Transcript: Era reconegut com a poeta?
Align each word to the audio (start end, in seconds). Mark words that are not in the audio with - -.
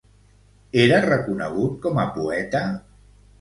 Era 0.83 1.01
reconegut 1.07 1.77
com 1.85 2.01
a 2.05 2.07
poeta? 2.17 2.65